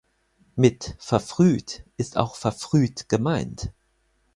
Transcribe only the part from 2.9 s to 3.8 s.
gemeint.